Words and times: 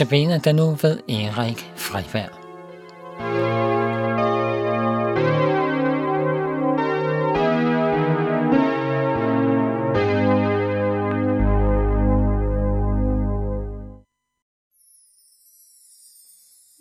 Notabene 0.00 0.38
der 0.38 0.52
nu 0.52 0.74
ved 0.82 0.98
Erik 1.08 1.72
Frivær. 1.76 2.28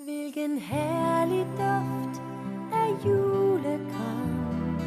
Hvilken 0.04 0.60
herlig 0.60 1.46
duft 1.46 2.22
af 2.74 3.06
julekram 3.06 4.78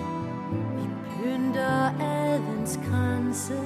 Vi 0.76 0.88
pynter 1.10 2.00
adventskranse 2.00 3.60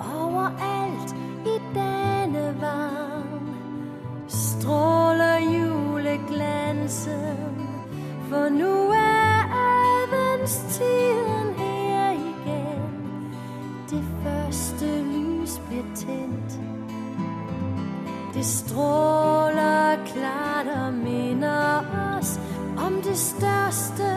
Overalt 0.00 0.89
juleglansen 6.90 7.68
For 8.28 8.48
nu 8.48 8.90
er 8.90 9.42
adventstiden 10.02 11.54
her 11.56 12.10
igen. 12.10 13.34
Det 13.90 14.04
første 14.22 15.02
lys 15.02 15.60
bliver 15.68 15.94
tændt. 15.94 16.60
Det 18.34 18.46
stråler 18.46 19.96
klart 20.06 20.66
og 20.66 20.94
minder 20.94 21.82
os 22.18 22.40
om 22.86 23.02
det 23.02 23.18
største, 23.18 24.10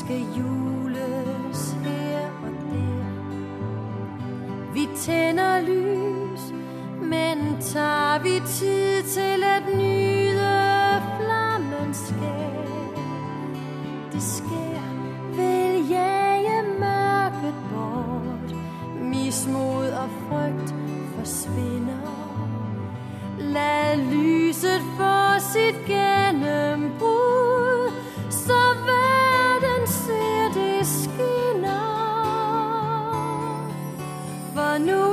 skal 0.00 0.20
jules 0.38 1.76
her 1.84 2.20
og 2.44 2.52
der. 2.70 3.06
Vi 4.74 4.88
tænder 4.96 5.60
lys 5.60 6.52
Men 7.00 7.56
tager 7.60 8.22
vi 8.22 8.42
tid 8.46 9.02
til 9.02 9.44
at 9.44 9.62
nyde 9.76 11.02
flammens 11.18 11.96
skær? 11.96 12.56
Det 14.12 14.22
sker 14.22 14.66
vil 15.36 15.88
jage 15.88 16.62
mørket 16.78 17.54
bort. 17.70 18.56
Mismod 19.00 19.86
og 19.86 20.08
frygt 20.28 20.74
forsvinder. 21.16 22.46
Lad 23.38 23.96
lyset 23.96 24.80
få 24.98 25.38
sit 25.52 25.76
gennembrud, 25.86 27.35
For 34.76 35.05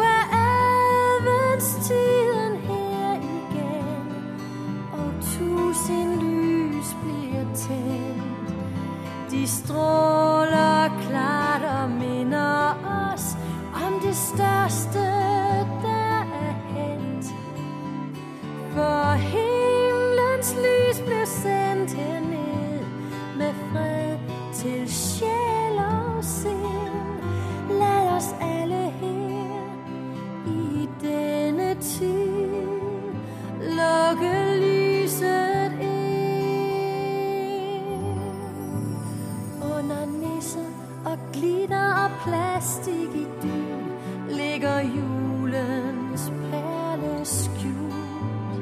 glitter 41.33 41.93
og 42.03 42.11
plastik 42.25 43.15
i 43.15 43.25
dyn 43.43 43.83
ligger 44.29 44.79
julens 44.79 46.31
perle 46.49 47.25
skjult. 47.25 48.61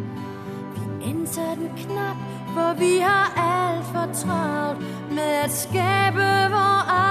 Vi 0.76 1.09
ændrer 1.09 1.56
den 1.56 1.72
knap, 1.78 2.18
for 2.54 2.80
vi 2.80 2.98
har 3.00 3.28
alt 3.38 3.86
for 3.86 4.26
travlt 4.26 4.80
med 5.12 5.32
at 5.46 5.52
skabe 5.52 6.28
vores 6.54 7.10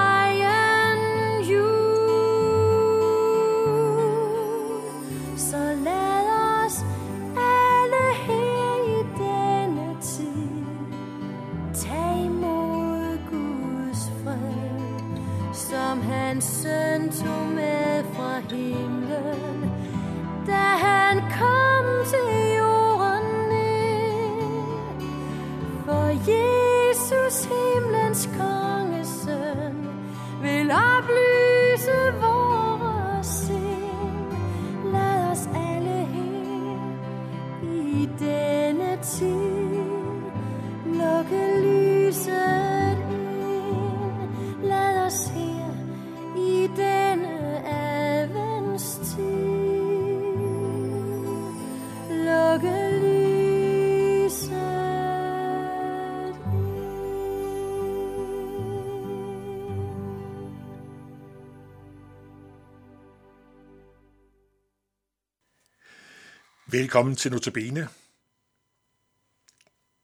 Velkommen 66.73 67.17
til 67.17 67.31
Notabene. 67.31 67.89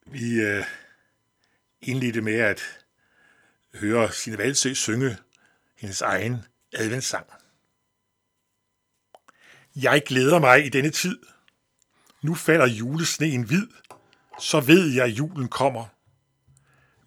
Vi 0.07 0.41
øh, 0.41 0.65
indledte 1.81 2.21
med 2.21 2.35
at 2.35 2.61
høre 3.75 4.13
Signe 4.13 4.39
Valsø 4.39 4.75
synge 4.75 5.17
hendes 5.77 6.01
egen 6.01 6.37
adventssang. 6.73 7.27
Jeg 9.77 10.03
glæder 10.07 10.39
mig 10.39 10.67
i 10.67 10.69
denne 10.69 10.91
tid. 10.91 11.19
Nu 12.23 12.35
falder 12.35 12.67
julesneen 12.67 13.43
hvid, 13.43 13.67
så 14.41 14.61
ved 14.61 14.95
jeg, 14.95 15.05
at 15.05 15.11
julen 15.11 15.49
kommer. 15.49 15.87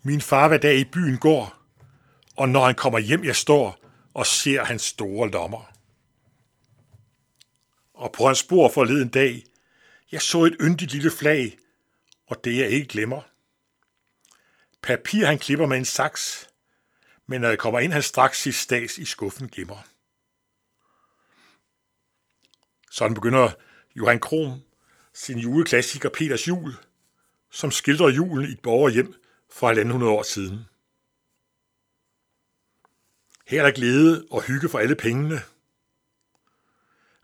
Min 0.04 0.22
far 0.22 0.48
hver 0.48 0.58
dag 0.58 0.80
i 0.80 0.86
byen 0.86 1.18
går, 1.18 1.64
og 2.36 2.50
når 2.50 2.66
han 2.66 2.76
kommer 2.76 3.00
hjem, 3.00 3.24
jeg 3.24 3.36
står 3.36 3.86
og 4.14 4.26
ser 4.26 4.64
hans 4.64 4.82
store 4.82 5.30
lommer. 5.30 5.72
Og 7.94 8.12
på 8.12 8.26
hans 8.26 8.40
spor 8.40 8.70
forleden 8.70 9.10
dag, 9.10 9.44
jeg 10.12 10.22
så 10.22 10.44
et 10.44 10.56
yndigt 10.62 10.92
lille 10.92 11.12
flag, 11.12 11.58
og 12.28 12.44
det 12.44 12.58
jeg 12.58 12.70
ikke 12.70 12.88
glemmer. 12.88 13.22
Papir 14.82 15.26
han 15.26 15.40
klipper 15.40 15.66
med 15.66 15.78
en 15.78 15.86
saks, 15.86 16.50
men 17.28 17.42
når 17.42 17.48
jeg 17.50 17.60
kommer 17.60 17.80
ind, 17.80 17.94
han 17.94 18.04
straks 18.04 18.42
sit 18.42 18.56
stads 18.56 18.98
i 18.98 19.06
skuffen 19.06 19.50
gemmer. 19.50 19.88
Sådan 22.92 23.16
begynder 23.16 23.52
Johan 23.96 24.20
Krom 24.20 24.62
sin 25.14 25.40
juleklassiker 25.40 26.10
Peters 26.10 26.48
Jul, 26.48 26.74
som 27.50 27.72
skildrer 27.72 28.10
julen 28.10 28.50
i 28.50 28.52
et 28.52 28.60
borgerhjem 28.60 29.14
for 29.50 29.70
100 29.70 30.12
år 30.12 30.24
siden. 30.24 30.66
Her 33.48 33.60
er 33.60 33.66
der 33.66 33.72
glæde 33.72 34.28
og 34.32 34.42
hygge 34.42 34.70
for 34.70 34.80
alle 34.80 34.96
pengene. 34.96 35.42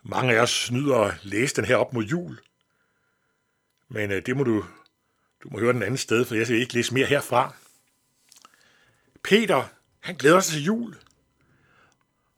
Mange 0.02 0.36
af 0.36 0.40
os 0.40 0.70
nyder 0.70 0.96
at 0.96 1.24
læse 1.24 1.56
den 1.56 1.64
her 1.64 1.76
op 1.76 1.92
mod 1.92 2.04
jul, 2.04 2.40
men 3.88 4.10
øh, 4.10 4.26
det 4.26 4.36
må 4.36 4.44
du 4.44 4.64
Du 5.42 5.48
må 5.50 5.58
høre 5.58 5.72
den 5.72 5.82
anden 5.82 5.98
sted, 5.98 6.24
for 6.24 6.34
jeg 6.34 6.46
skal 6.46 6.60
ikke 6.60 6.74
læse 6.74 6.94
mere 6.94 7.06
herfra. 7.06 7.54
Peter, 9.22 9.64
han 10.00 10.16
glæder 10.16 10.40
sig 10.40 10.52
til 10.52 10.64
jul. 10.64 10.96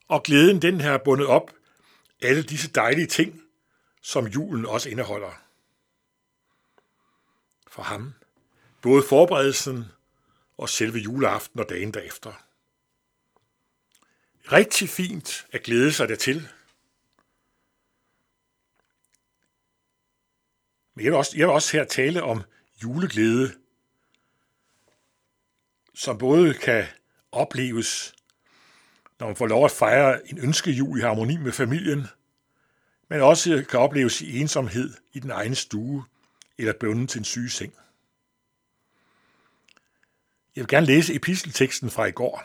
Og 0.07 0.23
glæden, 0.23 0.61
den 0.61 0.81
her 0.81 0.97
bundet 0.97 1.27
op 1.27 1.51
alle 2.21 2.43
disse 2.43 2.71
dejlige 2.71 3.07
ting, 3.07 3.41
som 4.01 4.27
julen 4.27 4.65
også 4.65 4.89
indeholder. 4.89 5.31
For 7.67 7.81
ham, 7.81 8.13
både 8.81 9.03
forberedelsen 9.09 9.85
og 10.57 10.69
selve 10.69 10.99
juleaften 10.99 11.59
og 11.59 11.69
dagen 11.69 11.93
derefter. 11.93 12.33
Rigtig 14.51 14.89
fint 14.89 15.45
at 15.51 15.63
glæde 15.63 15.93
sig 15.93 16.09
dertil. 16.09 16.49
Men 20.99 21.03
jeg 21.03 21.11
vil 21.11 21.17
også, 21.17 21.37
jeg 21.37 21.47
vil 21.47 21.53
også 21.53 21.77
her 21.77 21.83
tale 21.83 22.23
om 22.23 22.41
juleglæde, 22.83 23.53
som 25.93 26.17
både 26.17 26.53
kan 26.53 26.85
opleves, 27.31 28.15
når 29.19 29.27
man 29.27 29.35
får 29.35 29.47
lov 29.47 29.65
at 29.65 29.71
fejre 29.71 30.29
en 30.29 30.39
ønskejul 30.39 30.99
i 30.99 31.01
harmoni 31.01 31.37
med 31.37 31.51
familien, 31.51 32.07
men 33.09 33.21
også 33.21 33.65
kan 33.69 33.79
opleves 33.79 34.21
i 34.21 34.39
ensomhed 34.39 34.93
i 35.13 35.19
den 35.19 35.31
egen 35.31 35.55
stue 35.55 36.05
eller 36.57 36.73
bundet 36.79 37.09
til 37.09 37.19
en 37.19 37.25
syge 37.25 37.49
seng. 37.49 37.73
Jeg 40.55 40.61
vil 40.61 40.67
gerne 40.67 40.85
læse 40.85 41.15
epistelteksten 41.15 41.89
fra 41.89 42.05
i 42.05 42.11
går, 42.11 42.43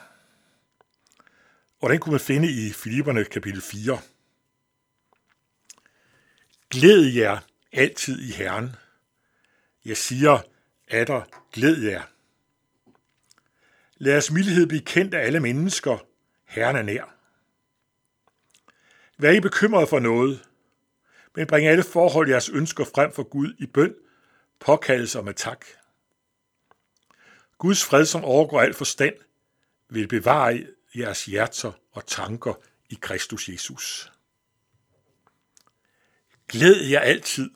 og 1.81 1.91
den 1.91 2.01
kunne 2.01 2.13
man 2.13 2.21
finde 2.21 2.51
i 2.51 2.73
Filipperne 2.73 3.25
kapitel 3.25 3.63
4. 3.63 4.01
Glæd 6.71 7.05
jer 7.05 7.39
altid 7.75 8.21
i 8.21 8.33
Herren. 8.33 8.77
Jeg 9.85 9.97
siger, 9.97 10.39
atter, 10.89 11.23
glæd 11.53 11.77
jer. 11.83 12.03
Lad 13.97 14.17
os 14.17 14.31
mildhed 14.31 14.67
blive 14.67 14.83
kendt 14.83 15.15
af 15.15 15.27
alle 15.27 15.41
mennesker. 15.41 15.99
Herren 16.45 16.77
er 16.77 16.83
nær. 16.83 17.15
Vær 19.19 19.31
ikke 19.31 19.41
bekymret 19.41 19.89
for 19.89 19.99
noget, 19.99 20.49
men 21.35 21.47
bring 21.47 21.67
alle 21.67 21.83
forhold 21.83 22.29
jeres 22.29 22.49
ønsker 22.49 22.85
frem 22.85 23.13
for 23.13 23.23
Gud 23.23 23.55
i 23.59 23.67
bøn, 23.67 23.95
påkaldelse 24.61 25.19
og 25.19 25.25
med 25.25 25.35
tak. 25.35 25.67
Guds 27.59 27.85
fred, 27.85 28.07
som 28.07 28.25
overgår 28.25 28.61
al 28.61 28.75
forstand, 28.75 29.15
vil 29.89 30.09
bevare 30.09 30.67
jeres 30.95 31.25
hjerter 31.25 31.73
og 31.93 32.07
tanker 32.07 32.55
i 32.91 32.99
Kristus 33.01 33.49
Jesus. 33.49 34.13
Glæd 36.49 36.85
jer 36.85 37.01
altid. 37.01 37.51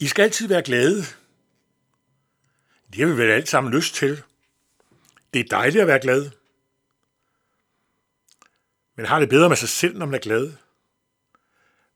I 0.00 0.06
skal 0.06 0.22
altid 0.22 0.48
være 0.48 0.62
glade. 0.62 1.02
Det 2.92 2.98
har 2.98 3.06
vi 3.06 3.16
vel 3.16 3.30
alt 3.30 3.48
sammen 3.48 3.72
lyst 3.72 3.94
til. 3.94 4.22
Det 5.34 5.40
er 5.40 5.48
dejligt 5.50 5.82
at 5.82 5.88
være 5.88 6.00
glad. 6.00 6.30
Man 8.94 9.06
har 9.06 9.20
det 9.20 9.28
bedre 9.28 9.48
med 9.48 9.56
sig 9.56 9.68
selv, 9.68 9.98
når 9.98 10.06
man 10.06 10.14
er 10.14 10.18
glad. 10.18 10.52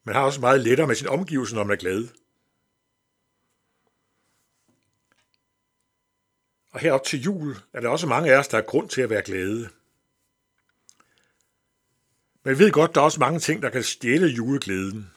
Man 0.04 0.14
har 0.14 0.22
også 0.22 0.40
meget 0.40 0.60
lettere 0.60 0.86
med 0.86 0.94
sin 0.94 1.08
omgivelse, 1.08 1.54
når 1.54 1.64
man 1.64 1.76
er 1.76 1.80
glad. 1.80 2.08
Og 6.70 6.80
herop 6.80 7.04
til 7.04 7.20
jul 7.20 7.56
er 7.72 7.80
der 7.80 7.88
også 7.88 8.06
mange 8.06 8.32
af 8.32 8.38
os, 8.38 8.48
der 8.48 8.56
har 8.56 8.62
grund 8.62 8.88
til 8.88 9.00
at 9.02 9.10
være 9.10 9.22
glade. 9.22 9.70
Men 12.42 12.58
vi 12.58 12.64
ved 12.64 12.72
godt, 12.72 12.94
der 12.94 13.00
er 13.00 13.04
også 13.04 13.20
mange 13.20 13.40
ting, 13.40 13.62
der 13.62 13.70
kan 13.70 13.82
stjæle 13.82 14.26
juleglæden. 14.26 15.10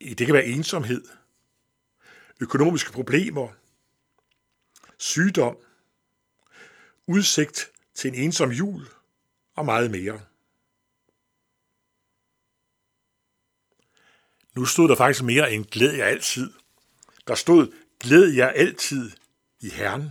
Det 0.00 0.26
kan 0.26 0.34
være 0.34 0.44
ensomhed, 0.44 1.04
økonomiske 2.40 2.92
problemer, 2.92 3.48
sygdom, 4.98 5.56
udsigt 7.06 7.70
til 7.94 8.08
en 8.08 8.14
ensom 8.14 8.50
jul 8.50 8.88
og 9.54 9.64
meget 9.64 9.90
mere. 9.90 10.20
Nu 14.54 14.64
stod 14.64 14.88
der 14.88 14.96
faktisk 14.96 15.24
mere 15.24 15.52
end 15.52 15.64
glæd 15.64 15.92
jer 15.92 16.04
altid. 16.04 16.52
Der 17.26 17.34
stod 17.34 17.72
glæd 17.98 18.32
jer 18.32 18.48
altid 18.48 19.10
i 19.60 19.68
Herren. 19.68 20.10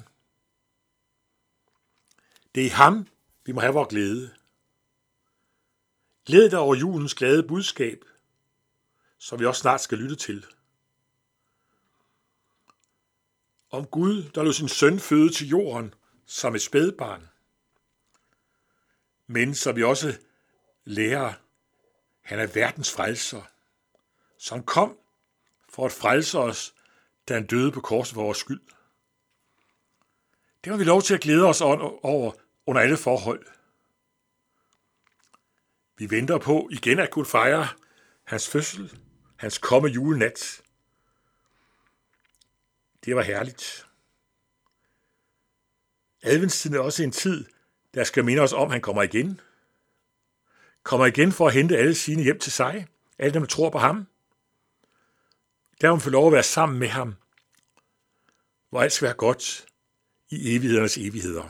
Det 2.55 2.61
er 2.61 2.65
i 2.65 2.69
ham, 2.69 3.07
vi 3.45 3.51
må 3.51 3.61
have 3.61 3.73
vores 3.73 3.89
glæde. 3.89 4.35
Glæd 6.25 6.49
dig 6.49 6.59
over 6.59 6.75
julens 6.75 7.13
glade 7.13 7.43
budskab, 7.43 8.05
som 9.19 9.39
vi 9.39 9.45
også 9.45 9.61
snart 9.61 9.81
skal 9.81 9.97
lytte 9.97 10.15
til. 10.15 10.45
Om 13.71 13.85
Gud, 13.85 14.23
der 14.23 14.43
lod 14.43 14.53
sin 14.53 14.67
søn 14.69 14.99
føde 14.99 15.33
til 15.33 15.47
jorden 15.47 15.93
som 16.25 16.55
et 16.55 16.61
spædbarn. 16.61 17.29
Men 19.27 19.55
så 19.55 19.71
vi 19.71 19.83
også 19.83 20.17
lærer, 20.85 21.33
han 22.21 22.39
er 22.39 22.47
verdens 22.47 22.91
frelser, 22.91 23.41
som 24.37 24.63
kom 24.63 24.97
for 25.69 25.85
at 25.85 25.91
frelse 25.91 26.39
os, 26.39 26.75
da 27.27 27.33
han 27.33 27.45
døde 27.45 27.71
på 27.71 27.81
korset 27.81 28.13
for 28.13 28.23
vores 28.23 28.37
skyld. 28.37 28.61
Det 30.63 30.71
har 30.71 30.77
vi 30.77 30.83
lov 30.83 31.01
til 31.01 31.13
at 31.13 31.21
glæde 31.21 31.45
os 31.45 31.61
over 31.61 32.31
under 32.65 32.81
alle 32.81 32.97
forhold. 32.97 33.47
Vi 35.97 36.09
venter 36.09 36.37
på 36.37 36.69
igen 36.71 36.99
at 36.99 37.11
kunne 37.11 37.25
fejre 37.25 37.67
hans 38.23 38.49
fødsel, 38.49 38.99
hans 39.39 39.57
komme 39.57 39.89
julenat. 39.89 40.61
Det 43.05 43.15
var 43.15 43.21
herligt. 43.21 43.87
Adventstiden 46.21 46.75
er 46.75 46.79
også 46.79 47.03
en 47.03 47.11
tid, 47.11 47.45
der 47.93 48.03
skal 48.03 48.25
minde 48.25 48.41
os 48.41 48.53
om, 48.53 48.67
at 48.67 48.71
han 48.71 48.81
kommer 48.81 49.03
igen. 49.03 49.41
Kommer 50.83 51.05
igen 51.05 51.31
for 51.31 51.47
at 51.47 51.53
hente 51.53 51.77
alle 51.77 51.95
sine 51.95 52.23
hjem 52.23 52.39
til 52.39 52.51
sig, 52.51 52.87
alle 53.17 53.33
dem, 53.33 53.41
der 53.41 53.47
tror 53.47 53.69
på 53.69 53.77
ham. 53.77 54.07
Der 55.81 55.91
hun 55.91 56.01
få 56.01 56.09
lov 56.09 56.27
at 56.27 56.33
være 56.33 56.43
sammen 56.43 56.79
med 56.79 56.87
ham, 56.87 57.15
hvor 58.69 58.81
alt 58.81 58.93
skal 58.93 59.05
være 59.05 59.15
godt, 59.15 59.65
i 60.29 60.55
evighedernes 60.55 60.97
evigheder. 60.97 61.49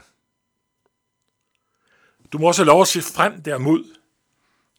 Du 2.32 2.38
må 2.38 2.48
også 2.48 2.62
have 2.62 2.68
lov 2.68 2.82
at 2.82 2.88
se 2.88 3.02
frem 3.02 3.44
dermod 3.44 3.98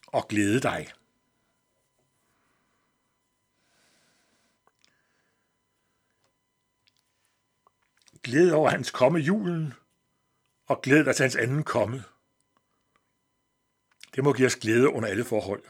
og 0.07 0.29
glæde 0.29 0.61
dig. 0.61 0.93
Glæd 8.23 8.50
over 8.50 8.71
hans 8.71 8.91
komme 8.91 9.19
julen, 9.19 9.75
og 10.67 10.83
glæd 10.83 11.05
dig 11.05 11.17
til 11.17 11.23
hans 11.23 11.37
anden 11.37 11.65
komme. 11.65 12.05
Det 14.15 14.25
må 14.25 14.33
give 14.33 14.47
os 14.47 14.57
glæde 14.57 14.89
under 14.89 15.09
alle 15.09 15.25
forhold. 15.25 15.62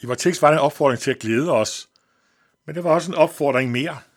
I 0.00 0.06
vores 0.06 0.22
tekst 0.22 0.42
var 0.42 0.50
der 0.50 0.58
en 0.58 0.64
opfordring 0.64 1.00
til 1.00 1.10
at 1.10 1.18
glæde 1.18 1.50
os, 1.50 1.88
men 2.64 2.74
det 2.74 2.84
var 2.84 2.90
også 2.90 3.10
en 3.10 3.18
opfordring 3.18 3.70
mere– 3.70 4.00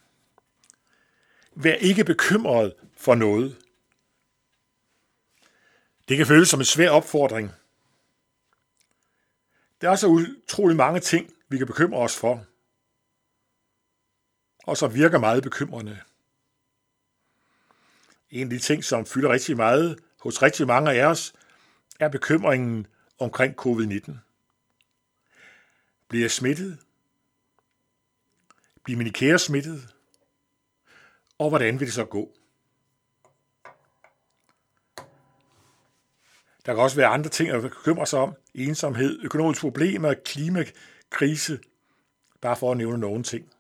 Vær 1.56 1.74
ikke 1.74 2.04
bekymret 2.04 2.74
for 2.98 3.16
noget. 3.16 3.58
Det 6.08 6.18
kan 6.18 6.28
føles 6.28 6.50
som 6.50 6.60
en 6.60 6.66
svær 6.66 6.90
opfordring. 6.90 7.52
Der 9.82 9.90
er 9.90 9.96
så 9.96 10.08
utrolig 10.08 10.78
mange 10.78 11.00
ting, 11.00 11.34
vi 11.48 11.58
kan 11.58 11.68
bekymre 11.68 12.00
os 12.00 12.18
for, 12.18 12.46
og 14.64 14.78
som 14.78 14.94
virker 14.94 15.20
meget 15.20 15.44
bekymrende. 15.44 16.02
En 18.36 18.44
af 18.44 18.50
de 18.50 18.60
ting, 18.60 18.84
som 18.84 19.06
fylder 19.06 19.30
rigtig 19.30 19.58
meget 19.58 20.00
hos 20.20 20.42
rigtig 20.42 20.68
mange 20.68 20.92
af 20.92 21.06
os, 21.06 21.34
er 22.00 22.10
bekymringen 22.10 22.88
omkring 23.20 23.56
covid-19. 23.62 24.12
Bliver 26.08 26.24
jeg 26.24 26.32
smittet? 26.32 26.78
Bliver 28.84 28.98
mine 28.98 29.12
kære 29.12 29.40
smittet? 29.40 29.96
Og 31.38 31.50
hvordan 31.50 31.80
vil 31.80 31.88
det 31.88 31.94
så 31.94 32.06
gå? 32.06 32.32
Der 36.66 36.74
kan 36.74 36.78
også 36.78 36.96
være 36.96 37.08
andre 37.08 37.30
ting, 37.30 37.50
at 37.50 37.62
bekymre 37.62 38.06
sig 38.06 38.20
om. 38.20 38.36
Ensomhed, 38.54 39.20
økonomiske 39.24 39.62
problemer, 39.62 40.14
klimakrise. 40.14 41.60
Bare 42.42 42.56
for 42.56 42.72
at 42.72 42.78
nævne 42.78 42.98
nogle 42.98 43.24
ting. 43.24 43.55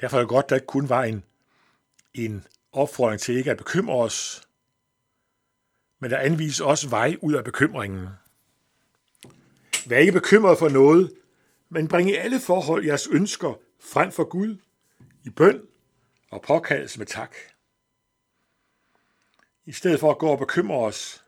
Derfor 0.00 0.16
er 0.16 0.20
det 0.20 0.28
godt, 0.28 0.44
at 0.44 0.50
der 0.50 0.56
ikke 0.56 0.66
kun 0.66 0.88
var 0.88 1.04
en, 1.04 1.24
en 2.14 2.46
opfordring 2.72 3.20
til 3.20 3.36
ikke 3.36 3.50
at 3.50 3.56
bekymre 3.56 3.94
os, 3.94 4.48
men 5.98 6.10
der 6.10 6.18
anvises 6.18 6.60
også 6.60 6.88
vej 6.88 7.16
ud 7.22 7.34
af 7.34 7.44
bekymringen. 7.44 8.08
Vær 9.86 9.98
ikke 9.98 10.12
bekymret 10.12 10.58
for 10.58 10.68
noget, 10.68 11.12
men 11.68 11.88
bring 11.88 12.10
i 12.10 12.14
alle 12.14 12.40
forhold 12.40 12.84
jeres 12.84 13.06
ønsker 13.06 13.54
frem 13.80 14.12
for 14.12 14.24
Gud 14.24 14.56
i 15.24 15.30
bøn 15.30 15.62
og 16.30 16.42
påkaldelse 16.42 16.98
med 16.98 17.06
tak. 17.06 17.36
I 19.64 19.72
stedet 19.72 20.00
for 20.00 20.10
at 20.10 20.18
gå 20.18 20.28
og 20.28 20.38
bekymre 20.38 20.78
os, 20.78 21.24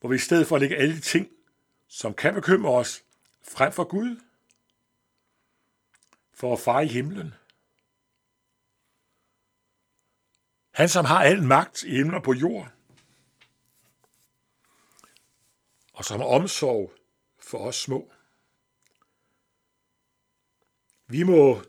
hvor 0.00 0.08
vi 0.08 0.14
i 0.16 0.18
stedet 0.18 0.46
for 0.46 0.56
at 0.56 0.60
lægge 0.60 0.76
alle 0.76 0.96
de 0.96 1.00
ting 1.00 1.28
som 1.88 2.14
kan 2.14 2.34
bekymre 2.34 2.72
os 2.72 3.02
frem 3.42 3.72
for 3.72 3.84
Gud, 3.84 4.20
for 6.38 6.52
at 6.52 6.60
far 6.60 6.80
i 6.80 6.86
himlen. 6.86 7.34
Han, 10.70 10.88
som 10.88 11.04
har 11.04 11.22
al 11.24 11.42
magt 11.42 11.82
i 11.82 11.96
himlen 11.96 12.14
og 12.14 12.22
på 12.22 12.32
jord, 12.32 12.68
og 15.92 16.04
som 16.04 16.20
har 16.20 16.26
omsorg 16.26 16.92
for 17.38 17.58
os 17.58 17.76
små. 17.76 18.12
Vi 21.06 21.22
må 21.22 21.62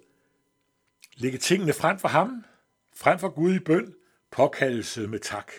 lægge 1.13 1.38
tingene 1.38 1.73
frem 1.73 1.99
for 1.99 2.07
ham, 2.07 2.45
frem 2.95 3.19
for 3.19 3.29
Gud 3.29 3.55
i 3.55 3.59
bøn, 3.59 3.95
påkaldelse 4.31 5.07
med 5.07 5.19
tak. 5.19 5.51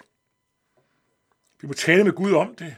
Vi 1.60 1.66
må 1.66 1.72
tale 1.72 2.04
med 2.04 2.12
Gud 2.12 2.32
om 2.32 2.56
det. 2.56 2.76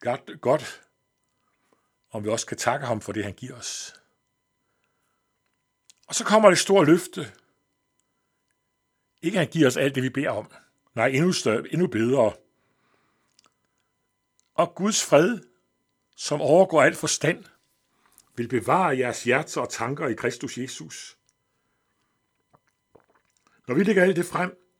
Godt, 0.00 0.40
godt 0.40 0.89
om 2.10 2.24
vi 2.24 2.28
også 2.28 2.46
kan 2.46 2.56
takke 2.56 2.86
ham 2.86 3.00
for 3.00 3.12
det, 3.12 3.24
han 3.24 3.32
giver 3.32 3.56
os. 3.56 3.94
Og 6.06 6.14
så 6.14 6.24
kommer 6.24 6.48
det 6.48 6.58
store 6.58 6.86
løfte. 6.86 7.32
Ikke 9.22 9.38
at 9.38 9.44
han 9.44 9.52
giver 9.52 9.66
os 9.66 9.76
alt 9.76 9.94
det, 9.94 10.02
vi 10.02 10.08
beder 10.08 10.30
om. 10.30 10.52
Nej, 10.94 11.06
endnu, 11.06 11.32
større, 11.32 11.72
endnu 11.72 11.86
bedre. 11.86 12.32
Og 14.54 14.74
Guds 14.74 15.04
fred, 15.04 15.38
som 16.16 16.40
overgår 16.40 16.82
alt 16.82 16.96
forstand, 16.96 17.44
vil 18.36 18.48
bevare 18.48 18.98
jeres 18.98 19.24
hjerter 19.24 19.60
og 19.60 19.68
tanker 19.68 20.08
i 20.08 20.14
Kristus 20.14 20.58
Jesus. 20.58 21.18
Når 23.66 23.74
vi 23.74 23.84
lægger 23.84 24.02
alt 24.02 24.16
det 24.16 24.26
frem, 24.26 24.74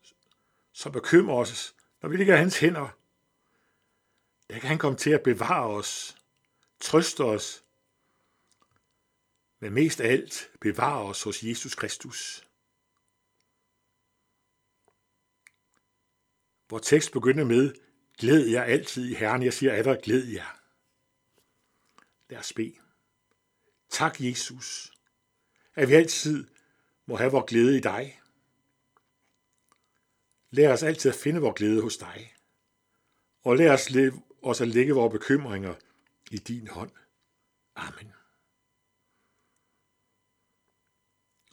som 0.73 0.91
bekymrer 0.91 1.35
os, 1.35 1.75
når 2.01 2.09
vi 2.09 2.17
lægger 2.17 2.37
hans 2.37 2.59
hænder, 2.59 2.87
der 4.49 4.59
kan 4.59 4.69
han 4.69 4.77
komme 4.77 4.97
til 4.97 5.09
at 5.09 5.23
bevare 5.23 5.67
os, 5.67 6.20
trøste 6.81 7.23
os, 7.23 7.63
men 9.59 9.73
mest 9.73 10.01
af 10.01 10.11
alt 10.11 10.51
bevare 10.61 11.03
os 11.03 11.23
hos 11.23 11.43
Jesus 11.43 11.75
Kristus. 11.75 12.47
Hvor 16.67 16.79
tekst 16.79 17.11
begynder 17.11 17.43
med, 17.43 17.73
glæd 18.17 18.47
jer 18.47 18.63
altid 18.63 19.05
i 19.05 19.13
Herren. 19.13 19.43
Jeg 19.43 19.53
siger, 19.53 19.73
af 19.73 19.83
dig, 19.83 19.99
glæd 20.03 20.25
jer. 20.25 20.59
Lad 22.29 22.39
os 22.39 22.53
bede. 22.53 22.75
Tak, 23.89 24.21
Jesus, 24.21 24.91
at 25.75 25.89
vi 25.89 25.93
altid 25.93 26.47
må 27.05 27.15
have 27.15 27.31
vores 27.31 27.49
glæde 27.49 27.77
i 27.77 27.81
dig. 27.81 28.21
Lad 30.49 30.67
os 30.67 30.83
altid 30.83 31.11
at 31.11 31.17
finde 31.17 31.41
vores 31.41 31.57
glæde 31.57 31.81
hos 31.81 31.97
dig. 31.97 32.33
Og 33.43 33.55
lad 33.55 33.69
os 33.69 33.89
os 34.41 34.61
at 34.61 34.67
lægge 34.67 34.93
vores 34.93 35.11
bekymringer 35.11 35.75
i 36.31 36.37
din 36.37 36.67
hånd. 36.67 36.91
Amen. 37.75 38.13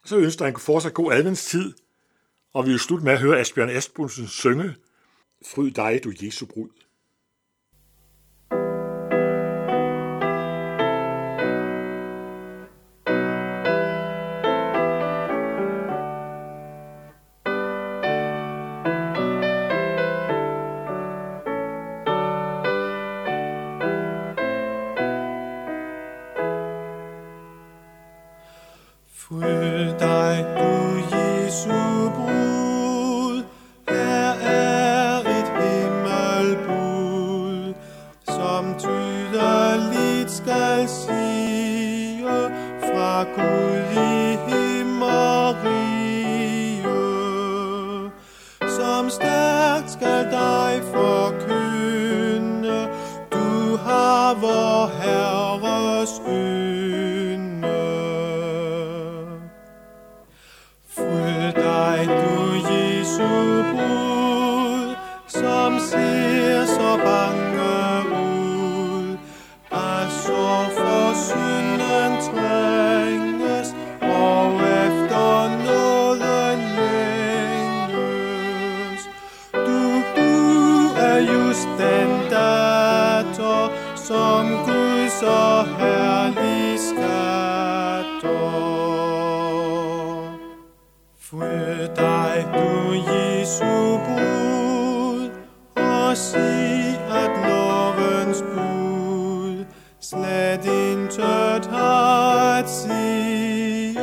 Så 0.04 0.16
ønsker 0.18 0.44
jeg 0.44 0.54
en 0.54 0.60
fortsat 0.60 0.94
god 0.94 1.12
adventstid, 1.12 1.74
og 2.52 2.64
vi 2.64 2.70
vil 2.70 2.80
slutte 2.80 3.04
med 3.04 3.12
at 3.12 3.20
høre 3.20 3.40
Asbjørn 3.40 3.70
Asbjørnsen 3.70 4.28
synge 4.28 4.76
Fryd 5.46 5.70
dig, 5.70 6.00
du 6.04 6.12
Jesu 6.22 6.46
brud. 6.46 6.70
comes 49.08 49.18
down. 49.18 49.47
Intet 100.56 101.66
at 101.72 102.70
sige 102.70 104.00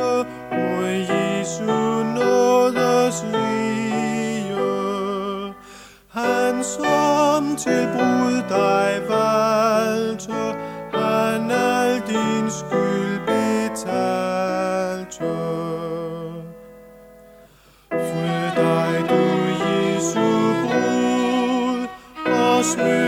mod 0.52 0.86
Jesu 0.86 2.02
nådes 2.14 3.24
rige. 3.24 4.56
Han 6.10 6.64
som 6.64 7.56
til 7.56 7.88
brud 7.92 8.42
dig 8.48 9.02
valgte, 9.08 10.54
han 10.92 11.50
al 11.50 12.02
din 12.08 12.50
skyld 12.50 13.20
betalte. 13.26 14.16
Fryd 17.90 18.50
dig, 18.56 19.04
du 19.08 19.22
Jesu 19.64 20.28
brud, 20.62 21.86
og 22.26 22.64
smid 22.64 23.05